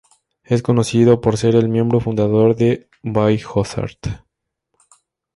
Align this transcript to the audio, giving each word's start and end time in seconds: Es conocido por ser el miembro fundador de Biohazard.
Es 0.43 0.63
conocido 0.63 1.21
por 1.21 1.37
ser 1.37 1.53
el 1.53 1.69
miembro 1.69 1.99
fundador 1.99 2.55
de 2.55 2.89
Biohazard. 3.03 3.99